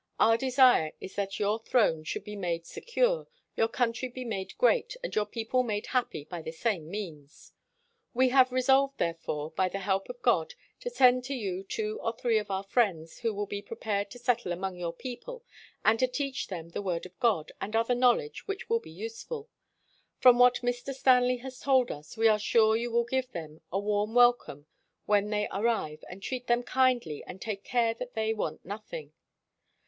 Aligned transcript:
Our 0.19 0.35
desire 0.35 0.93
is 0.99 1.13
that 1.15 1.39
your 1.39 1.59
throne 1.59 2.03
should 2.05 2.23
be 2.23 2.35
made 2.35 2.65
secure, 2.65 3.27
your 3.55 3.67
country 3.67 4.07
be 4.09 4.25
made 4.25 4.57
great, 4.57 4.97
and 5.03 5.13
your 5.13 5.27
people 5.27 5.61
made 5.61 5.85
happy 5.85 6.23
by 6.23 6.41
the 6.41 6.49
same 6.51 6.89
means. 6.89 7.53
"We 8.11 8.29
have 8.29 8.51
resolved, 8.51 8.97
therefore, 8.97 9.51
by 9.51 9.69
the 9.69 9.77
help 9.81 10.09
of 10.09 10.19
God, 10.23 10.55
to 10.79 10.89
send 10.89 11.23
to 11.25 11.35
you 11.35 11.61
two 11.63 11.99
or 12.01 12.13
three 12.17 12.39
of 12.39 12.49
our 12.49 12.63
friends, 12.63 13.19
who 13.19 13.31
will 13.31 13.45
be 13.45 13.61
prepared 13.61 14.09
to 14.09 14.17
settle 14.17 14.51
among 14.51 14.75
your 14.75 14.91
people, 14.91 15.43
and 15.85 15.99
to 15.99 16.07
teach 16.07 16.47
them 16.47 16.69
the 16.69 16.81
Word 16.81 17.05
of 17.05 17.19
God, 17.19 17.51
and 17.61 17.75
other 17.75 17.93
knowledge 17.93 18.47
which 18.47 18.69
will 18.69 18.79
be 18.79 18.89
useful.... 18.89 19.49
From 20.17 20.39
what 20.39 20.61
Mr. 20.63 20.95
Stanley 20.95 21.37
has 21.45 21.59
told 21.59 21.91
us, 21.91 22.17
we 22.17 22.27
are 22.27 22.39
sure 22.39 22.75
you 22.75 22.89
will 22.89 23.03
give 23.05 23.31
them 23.33 23.61
a 23.71 23.77
warm 23.77 24.15
welcome 24.15 24.65
when 25.05 25.29
they 25.29 25.47
ar 25.49 25.61
rive, 25.61 26.03
and 26.09 26.23
treat 26.23 26.47
them 26.47 26.63
kindly, 26.63 27.23
and 27.27 27.39
take 27.39 27.63
care 27.63 27.93
that 27.93 28.15
they 28.15 28.33
want 28.33 28.65
nothing. 28.65 29.13